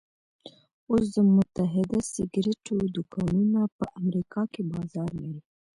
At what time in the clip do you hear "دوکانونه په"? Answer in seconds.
2.95-3.85